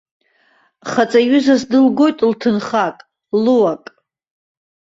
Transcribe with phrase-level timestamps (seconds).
[0.91, 2.97] Хаҵаҩызас дылгоит лҭынхак,
[3.43, 3.83] луак.